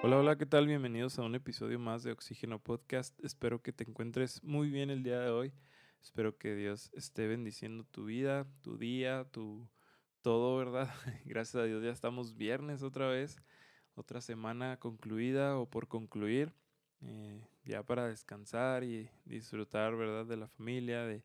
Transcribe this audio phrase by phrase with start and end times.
[0.00, 0.68] Hola, hola, ¿qué tal?
[0.68, 3.18] Bienvenidos a un episodio más de Oxígeno Podcast.
[3.24, 5.52] Espero que te encuentres muy bien el día de hoy.
[6.00, 9.68] Espero que Dios esté bendiciendo tu vida, tu día, tu
[10.22, 10.88] todo, ¿verdad?
[11.24, 13.38] Gracias a Dios ya estamos viernes otra vez,
[13.96, 16.54] otra semana concluida o por concluir,
[17.00, 20.26] eh, ya para descansar y disfrutar, ¿verdad?
[20.26, 21.24] De la familia, de,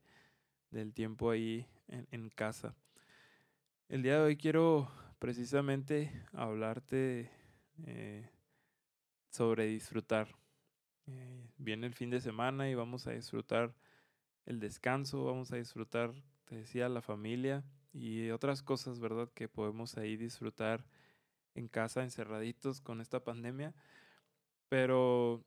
[0.71, 2.75] del tiempo ahí en, casa.
[3.87, 4.89] El día de hoy quiero
[5.19, 7.29] precisamente hablarte
[7.85, 8.31] eh,
[9.33, 10.27] sobre disfrutar.
[11.07, 13.73] Eh, viene el fin de semana y vamos a disfrutar
[14.45, 16.13] el descanso, vamos a disfrutar,
[16.45, 19.29] te decía, la familia y otras cosas, ¿verdad?
[19.33, 20.85] Que podemos ahí disfrutar
[21.55, 23.73] en casa, encerraditos con esta pandemia.
[24.69, 25.43] Pero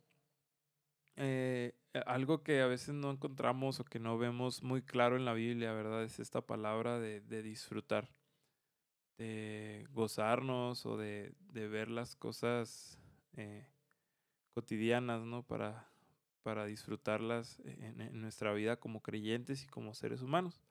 [1.15, 1.73] eh,
[2.07, 5.73] algo que a veces no encontramos o que no vemos muy claro en la Biblia,
[5.73, 6.03] ¿verdad?
[6.03, 8.09] Es esta palabra de, de disfrutar,
[9.17, 12.99] de gozarnos o de, de ver las cosas
[13.37, 13.67] eh,
[14.57, 15.43] cotidianas, ¿no?
[15.43, 15.87] Para,
[16.43, 20.63] para disfrutarlas en, en, nuestra vida como creyentes y como seres humanos.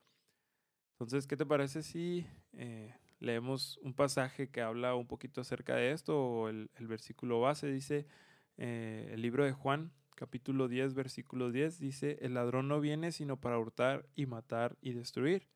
[0.94, 5.92] Entonces, ¿qué te parece si eh, leemos un pasaje que habla un poquito acerca de
[5.92, 6.18] esto?
[6.20, 8.08] O el, el versículo base dice,
[8.56, 13.40] eh, el libro de Juan, capítulo 10, versículo 10, dice, el ladrón no viene sino
[13.40, 15.46] para hurtar y matar y destruir.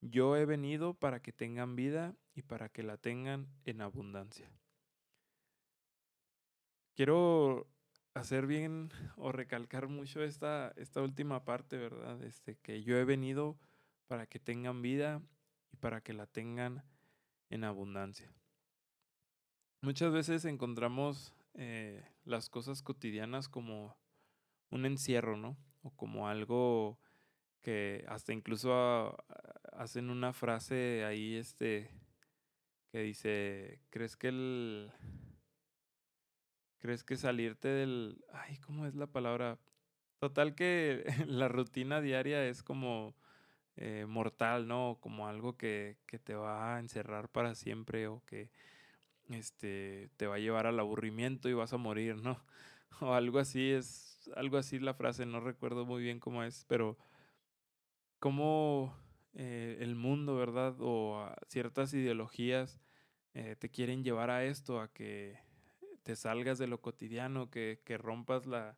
[0.00, 4.50] Yo he venido para que tengan vida y para que la tengan en abundancia
[7.00, 7.66] quiero
[8.12, 12.22] hacer bien o recalcar mucho esta, esta última parte, ¿verdad?
[12.22, 13.58] Este, que yo he venido
[14.06, 15.22] para que tengan vida
[15.72, 16.84] y para que la tengan
[17.48, 18.30] en abundancia.
[19.80, 23.96] Muchas veces encontramos eh, las cosas cotidianas como
[24.68, 25.56] un encierro, ¿no?
[25.80, 26.98] O como algo
[27.62, 29.16] que hasta incluso
[29.72, 31.88] hacen una frase ahí, este,
[32.92, 34.92] que dice, ¿crees que el,
[36.80, 38.24] ¿Crees que salirte del...
[38.32, 39.58] Ay, ¿cómo es la palabra?
[40.18, 43.14] Total que la rutina diaria es como
[43.76, 44.98] eh, mortal, ¿no?
[45.00, 48.50] Como algo que, que, te va a encerrar para siempre o que
[49.30, 52.42] este, te va a llevar al aburrimiento y vas a morir, ¿no?
[53.00, 56.98] O algo así es, algo así la frase, no recuerdo muy bien cómo es, pero
[58.18, 58.94] cómo
[59.34, 60.74] eh, el mundo, ¿verdad?
[60.80, 62.80] O ciertas ideologías
[63.34, 65.38] eh, te quieren llevar a esto, a que
[66.10, 68.76] te salgas de lo cotidiano, que, que rompas la,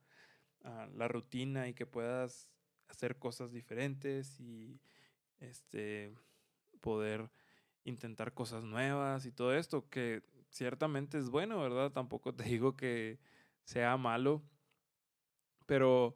[0.64, 2.50] uh, la rutina y que puedas
[2.88, 4.78] hacer cosas diferentes y
[5.40, 6.14] este
[6.82, 7.30] poder
[7.84, 11.90] intentar cosas nuevas y todo esto, que ciertamente es bueno, ¿verdad?
[11.90, 13.18] Tampoco te digo que
[13.64, 14.42] sea malo,
[15.64, 16.14] pero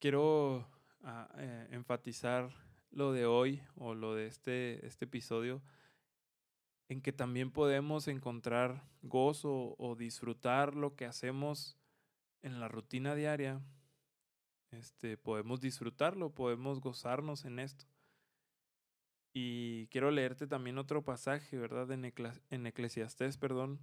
[0.00, 0.68] quiero
[1.04, 2.50] uh, eh, enfatizar
[2.90, 5.62] lo de hoy o lo de este, este episodio
[6.92, 11.78] en que también podemos encontrar gozo o disfrutar lo que hacemos
[12.42, 13.62] en la rutina diaria.
[14.70, 17.86] Este, podemos disfrutarlo, podemos gozarnos en esto.
[19.32, 21.90] Y quiero leerte también otro pasaje, ¿verdad?
[21.90, 23.80] En, Ecles en Eclesiastés, perdón,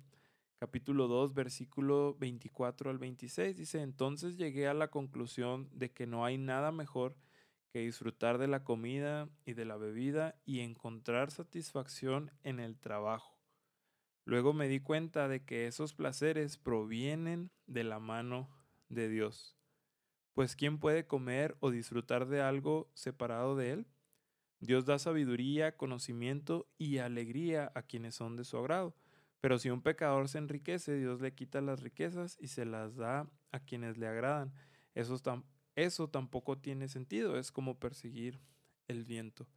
[0.60, 3.58] capítulo 2, versículo 24 al 26.
[3.58, 7.16] Dice, entonces llegué a la conclusión de que no hay nada mejor
[7.70, 13.40] que disfrutar de la comida y de la bebida y encontrar satisfacción en el trabajo.
[14.26, 18.50] Luego me di cuenta de que esos placeres provienen de la mano
[18.88, 19.58] de Dios.
[20.34, 23.88] Pues ¿quién puede comer o disfrutar de algo separado de Él?
[24.60, 28.96] Dios da sabiduría, conocimiento y alegría a quienes son de su agrado.
[29.42, 33.30] Pero si un pecador se enriquece, Dios le quita las riquezas y se las da
[33.52, 34.54] a quienes le agradan.
[34.96, 35.24] Esos,
[35.84, 38.40] eso tampoco tiene sentido, es como perseguir
[38.88, 39.48] el viento.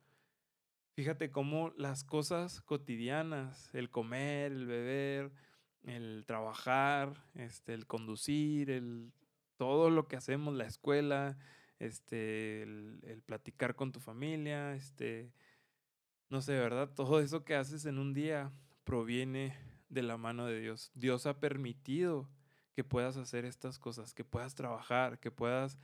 [0.95, 5.33] Fíjate cómo las cosas cotidianas, el comer, el beber,
[5.85, 9.13] el trabajar, este, el conducir, el,
[9.57, 11.39] todo lo que hacemos, la escuela,
[11.79, 15.33] este, el, el platicar con tu familia, este,
[16.29, 16.91] no sé, ¿verdad?
[16.95, 18.53] Todo eso que haces en un día
[18.85, 19.57] proviene
[19.89, 20.91] de la mano de Dios.
[20.95, 22.29] Dios ha permitido
[22.75, 25.79] que puedas hacer estas cosas, que puedas trabajar, que puedas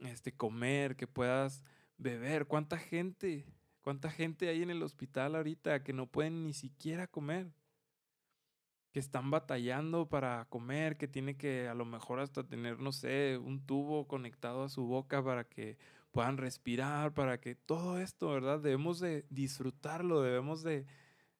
[0.00, 1.62] este, comer, que puedas
[1.98, 2.46] beber.
[2.46, 3.46] ¿Cuánta gente,
[3.82, 7.52] cuánta gente hay en el hospital ahorita que no pueden ni siquiera comer?
[8.92, 13.38] Que están batallando para comer, que tiene que a lo mejor hasta tener, no sé,
[13.38, 15.78] un tubo conectado a su boca para que
[16.10, 18.58] puedan respirar, para que todo esto, ¿verdad?
[18.58, 20.86] Debemos de disfrutarlo, debemos de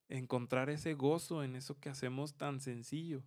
[0.09, 3.25] encontrar ese gozo en eso que hacemos tan sencillo.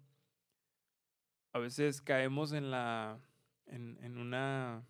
[1.52, 3.20] A veces caemos en la,
[3.66, 4.88] en, en una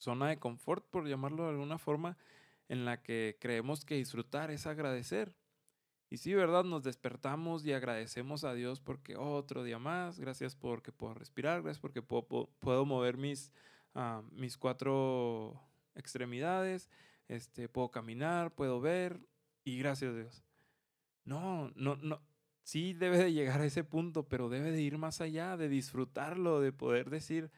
[0.00, 2.16] zona de confort, por llamarlo de alguna forma,
[2.68, 5.34] en la que creemos que disfrutar es agradecer.
[6.08, 6.64] Y sí, ¿verdad?
[6.64, 11.78] Nos despertamos y agradecemos a Dios porque otro día más, gracias porque puedo respirar, gracias
[11.80, 13.52] porque puedo, mover mis,
[13.94, 15.60] ah, mis cuatro
[15.94, 16.90] extremidades,
[17.28, 19.20] este, puedo caminar, puedo ver
[19.62, 20.44] y gracias a Dios.
[21.24, 22.20] No, no, no.
[22.62, 26.60] Sí debe de llegar a ese punto, pero debe de ir más allá, de disfrutarlo,
[26.60, 27.50] de poder decir,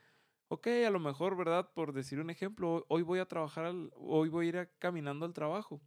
[0.52, 1.70] ok, a lo mejor, ¿verdad?
[1.74, 5.80] Por decir un ejemplo, hoy voy a trabajar, hoy voy a ir caminando al trabajo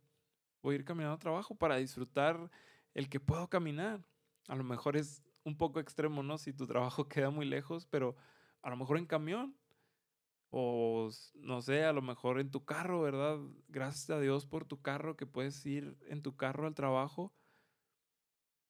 [0.65, 2.49] voy a ir caminando al trabajo para disfrutar
[2.95, 4.03] el que puedo caminar.
[4.47, 6.39] A lo mejor es un poco extremo, ¿no?
[6.39, 8.15] Si tu trabajo queda muy lejos, pero
[8.63, 9.55] a lo mejor en camión.
[10.49, 13.37] O no sé, a lo mejor en tu carro, ¿verdad?
[13.67, 17.33] Gracias a Dios por tu carro, que puedes ir en tu carro al trabajo.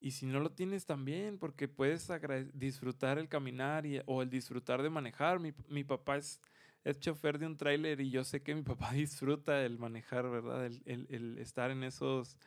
[0.05, 2.11] Y si no lo tienes también, porque puedes
[2.53, 5.39] disfrutar el caminar o el disfrutar de manejar.
[5.39, 6.39] Mi, mi papá es
[6.85, 10.71] es chofer de un tráiler y yo sé que mi papá disfruta el manejar, ¿verdad?
[10.85, 12.37] El, estar en esos,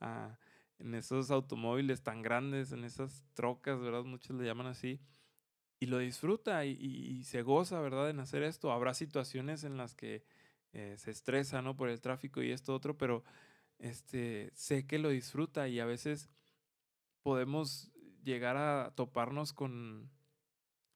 [0.00, 0.38] ah,
[0.78, 4.04] en esos automóviles tan grandes, en esas trocas, ¿verdad?
[4.04, 4.98] Muchos le llaman así.
[5.78, 8.08] Y lo disfruta y, se goza, ¿verdad?
[8.08, 8.72] En hacer esto.
[8.72, 10.24] Habrá situaciones en las que
[10.72, 11.76] eh, se estresa, ¿no?
[11.76, 13.24] Por el tráfico y esto otro, pero
[13.78, 16.30] este, sé que lo disfruta y a veces
[17.22, 17.90] podemos
[18.22, 20.10] llegar a toparnos con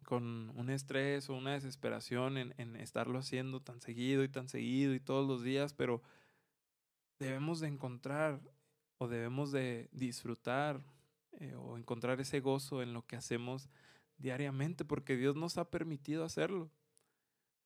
[0.07, 5.01] con un estrés o una desesperación en, estarlo haciendo tan seguido y tan seguido y
[5.01, 6.01] todos los días, pero
[7.19, 8.41] debemos de encontrar
[8.99, 10.81] o debemos de disfrutar
[11.41, 13.69] eh, o encontrar ese gozo en lo que hacemos
[14.17, 16.71] diariamente, porque Dios nos ha permitido hacerlo.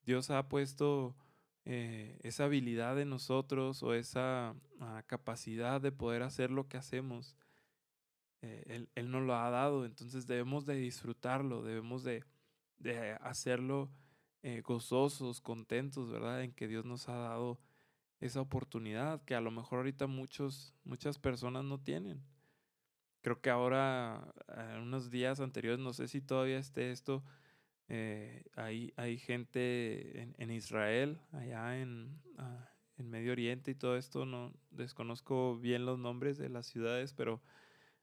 [0.03, 1.15] Dios ha puesto
[1.67, 7.37] eh, esa habilidad en nosotros o esa ah, capacidad de poder hacer lo que hacemos.
[8.43, 12.25] Eh, él, él, nos lo ha dado, entonces debemos de disfrutarlo, debemos de,
[12.79, 13.91] de hacerlo
[14.43, 16.43] eh, gozosos, contentos, ¿verdad?
[16.43, 17.61] En que Dios nos ha dado
[18.21, 22.23] esa oportunidad que a lo mejor ahorita muchos, muchas personas no tienen.
[23.23, 24.33] Creo que ahora,
[24.81, 27.23] unos días anteriores, no sé si todavía esté esto,
[27.93, 33.97] eh, hay, hay gente en, en Israel, allá en, ah, en Medio Oriente y todo
[33.97, 37.43] esto, no desconozco bien los nombres de las ciudades, pero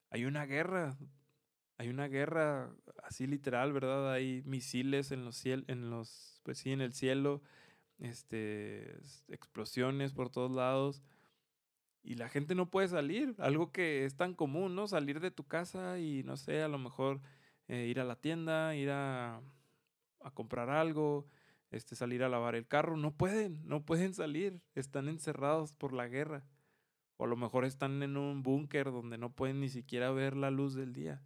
[0.09, 0.98] hay una guerra,
[1.77, 2.74] hay una guerra
[3.04, 4.12] así literal, ¿verdad?
[4.12, 7.42] Hay misiles en los cielos, en los, pues sí, en el cielo,
[8.00, 11.01] este, explosiones por todos lados.
[12.04, 14.88] Y la gente no puede salir, algo que es tan común, ¿no?
[14.88, 17.21] Salir de tu casa y, no sé, a lo mejor
[17.68, 19.42] eh, ir a la tienda, ir a,
[20.21, 21.27] a comprar algo,
[21.69, 22.95] este, salir a lavar el carro.
[22.95, 26.45] No pueden, no pueden salir, están encerrados por la guerra.
[27.18, 30.52] O a lo mejor están en un búnker donde no pueden ni siquiera ver la
[30.52, 31.24] luz del día.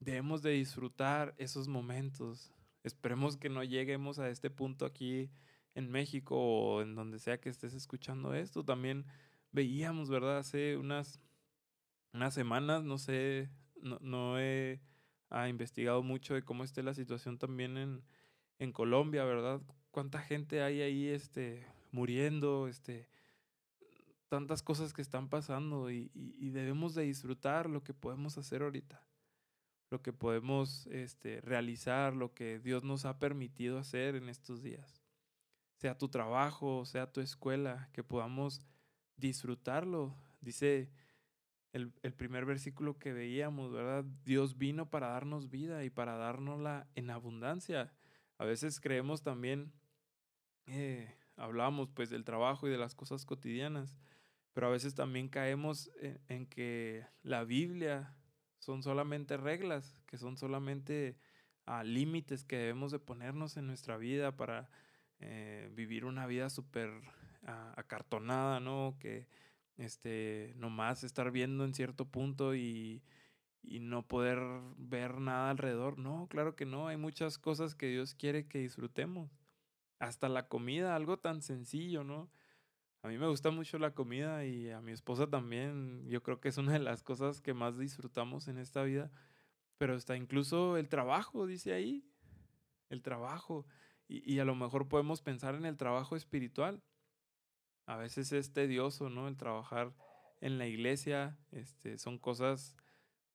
[0.00, 2.52] Debemos de disfrutar esos momentos.
[2.82, 5.30] Esperemos que no lleguemos a este punto aquí
[5.74, 8.64] en México o en donde sea que estés escuchando esto.
[8.64, 9.06] También
[9.52, 10.38] veíamos, ¿verdad?
[10.38, 11.20] Hace unas,
[12.12, 13.50] unas semanas, no sé,
[13.80, 14.80] no, no he
[15.30, 18.02] ah, investigado mucho de cómo esté la situación también en,
[18.58, 19.60] en Colombia, ¿verdad?
[19.90, 23.08] Cuánta gente hay ahí este, muriendo, este,
[24.36, 29.02] tantas cosas que están pasando y, y, debemos de disfrutar lo que podemos hacer ahorita,
[29.90, 35.02] lo que podemos este, realizar, lo que Dios nos ha permitido hacer en estos días.
[35.78, 38.60] Sea tu trabajo, sea tu escuela, que podamos
[39.16, 40.14] disfrutarlo.
[40.42, 40.90] Dice
[41.72, 44.04] el, el primer versículo que veíamos, ¿verdad?
[44.22, 47.90] Dios vino para darnos vida y para dárnosla en abundancia.
[48.36, 49.72] A veces creemos también,
[50.66, 53.96] eh, hablamos pues del trabajo y de las cosas cotidianas,
[54.56, 55.90] pero a veces también caemos
[56.28, 58.16] en, que la Biblia
[58.58, 61.18] son solamente reglas, que son solamente
[61.66, 64.70] ah, límites que debemos de ponernos en nuestra vida para
[65.20, 66.88] eh, vivir una vida súper
[67.46, 68.96] ah, acartonada, ¿no?
[68.98, 69.26] Que
[69.76, 73.02] este, nomás estar viendo en cierto punto y,
[73.62, 74.38] y no poder
[74.78, 75.98] ver nada alrededor.
[75.98, 79.30] No, claro que no, hay muchas cosas que Dios quiere que disfrutemos.
[79.98, 82.30] Hasta la comida, algo tan sencillo, ¿no?
[83.06, 86.04] A mí me gusta mucho la comida y a mi esposa también.
[86.08, 89.12] Yo creo que es una de las cosas que más disfrutamos en esta vida.
[89.78, 92.04] Pero está incluso el trabajo, dice ahí.
[92.88, 93.64] El trabajo.
[94.08, 96.82] Y, a lo mejor podemos pensar en el trabajo espiritual.
[97.86, 99.28] A veces es tedioso, ¿no?
[99.28, 99.94] El trabajar
[100.40, 101.38] en la iglesia.
[101.52, 102.76] Este, son cosas,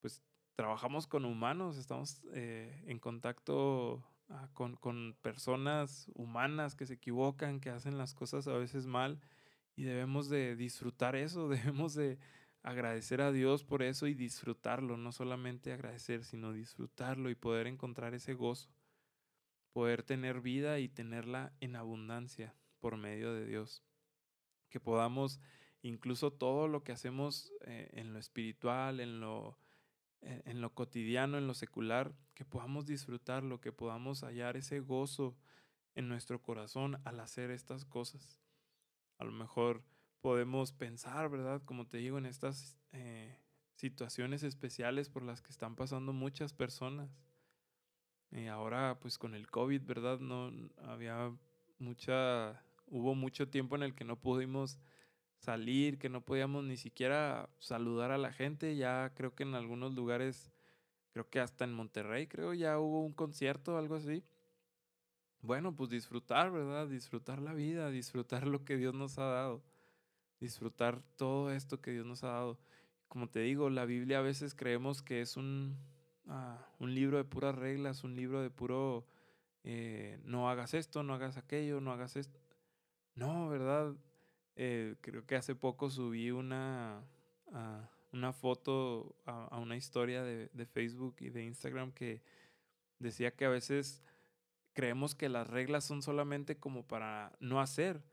[0.01, 0.21] pues
[0.55, 7.61] trabajamos con humanos, estamos eh, en contacto ah, con, con personas humanas que se equivocan,
[7.61, 9.21] que hacen las cosas a veces mal
[9.81, 12.19] y debemos de disfrutar eso, debemos de
[12.61, 18.13] agradecer a Dios por eso y disfrutarlo, no solamente agradecer, sino disfrutarlo y poder encontrar
[18.13, 18.69] ese gozo,
[19.73, 23.81] poder tener vida y tenerla en abundancia por medio de Dios.
[24.69, 25.39] Que podamos
[25.81, 29.57] incluso todo lo que hacemos eh, en lo espiritual, en lo,
[30.21, 35.35] eh, en lo cotidiano, en lo secular, que podamos disfrutarlo, que podamos hallar ese gozo
[35.95, 38.40] en nuestro corazón al hacer estas cosas.
[39.21, 39.83] A lo mejor
[40.19, 41.61] podemos pensar, ¿verdad?
[41.63, 43.37] Como te digo, en estas eh,
[43.75, 47.15] situaciones especiales por las que están pasando muchas personas.
[48.31, 50.19] Y ahora, pues con el COVID, ¿verdad?
[50.19, 50.51] No
[50.87, 51.31] había
[51.77, 54.79] mucha, hubo mucho tiempo en el que no pudimos
[55.37, 58.75] salir, que no podíamos ni siquiera saludar a la gente.
[58.75, 60.51] Ya creo que en algunos lugares,
[61.11, 64.23] creo que hasta en Monterrey, creo ya hubo un concierto, algo así.
[65.43, 66.87] Bueno, pues disfrutar, ¿verdad?
[66.87, 69.63] Disfrutar la vida, disfrutar lo que Dios nos ha dado,
[70.39, 72.59] disfrutar todo esto que Dios nos ha dado.
[73.07, 75.77] Como te digo, la Biblia a veces creemos que es un,
[76.27, 79.07] ah, un libro de puras reglas, un libro de puro,
[79.63, 82.39] eh, no hagas esto, no hagas aquello, no hagas esto.
[83.15, 83.95] No, ¿verdad?
[84.55, 87.03] Eh, creo que hace poco subí una,
[87.51, 92.21] ah, una foto a, una historia de, de, Facebook y de Instagram que
[92.99, 94.03] decía que a veces
[94.73, 98.03] creemos que las reglas son solamente como para no hacer,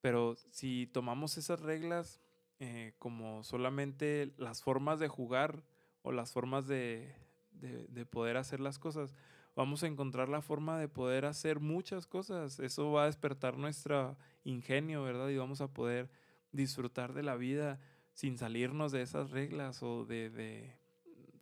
[0.00, 2.20] pero si tomamos esas reglas
[2.58, 5.62] eh, como solamente las formas de jugar
[6.02, 7.14] o las formas de,
[7.52, 9.14] de, poder hacer las cosas,
[9.54, 12.58] vamos a encontrar la forma de poder hacer muchas cosas.
[12.60, 15.28] Eso va a despertar nuestro ingenio, ¿verdad?
[15.28, 16.10] Y vamos a poder
[16.52, 17.80] disfrutar de la vida
[18.12, 20.76] sin salirnos de esas reglas o de, de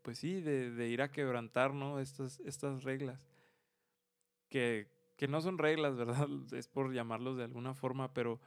[0.02, 2.00] pues sí, de, de, ir a quebrantar, ¿no?
[2.00, 3.27] Estas, estas reglas
[4.48, 6.28] que, que no son reglas, ¿verdad?
[6.52, 8.40] Es por llamarlos de alguna forma, pero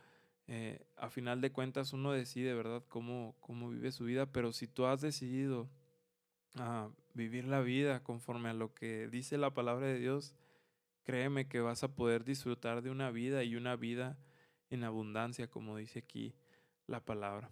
[0.48, 4.67] eh, a final de cuentas uno decide, ¿verdad?, cómo, cómo vive su vida, pero si
[4.67, 5.70] tú has decidido
[6.55, 10.36] ah, vivir la vida conforme a lo que dice la palabra de Dios,
[11.03, 14.17] créeme que vas a poder disfrutar de una vida y una vida
[14.70, 16.36] en abundancia, como dice aquí
[16.88, 17.51] la palabra.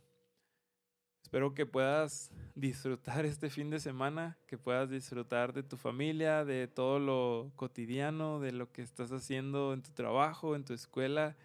[1.29, 6.67] Espero que puedas disfrutar este fin de semana, que puedas disfrutar de tu familia, de
[6.67, 11.35] todo lo cotidiano, de lo que estás haciendo en tu trabajo, en tu escuela,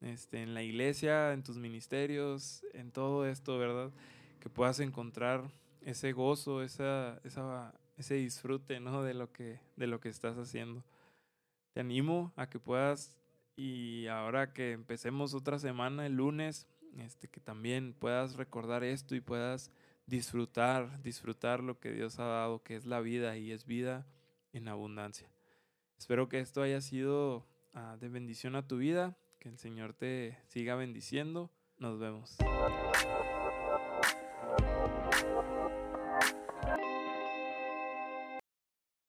[0.00, 3.92] este, en la iglesia, en tus ministerios, en todo esto, ¿verdad?
[4.40, 5.50] Que puedas encontrar
[5.82, 9.02] ese gozo, esa, esa, ese disfrute, ¿no?
[9.02, 10.82] De lo, que, de lo que estás haciendo.
[11.74, 13.14] Te animo a que puedas,
[13.54, 16.66] y ahora que empecemos otra semana, el lunes,
[17.00, 19.70] este, que también puedas recordar esto y puedas
[20.06, 24.06] disfrutar, disfrutar lo que Dios ha dado, que es la vida y es vida
[24.52, 25.30] en abundancia.
[25.98, 30.38] Espero que esto haya sido ah, de bendición a tu vida, que el Señor te
[30.46, 31.50] siga bendiciendo.
[31.78, 32.36] Nos vemos.